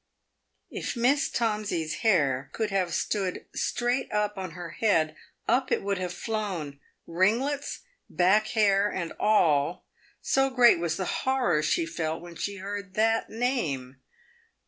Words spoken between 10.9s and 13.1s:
the horror she felt when she heard